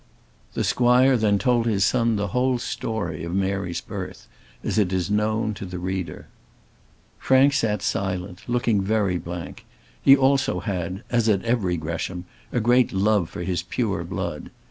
[0.55, 4.27] The squire then told his son the whole story of Mary's birth,
[4.63, 6.25] as it is known to the reader.
[7.19, 9.63] Frank sat silent, looking very blank;
[10.01, 14.49] he also had, as had every Gresham, a great love for his pure blood.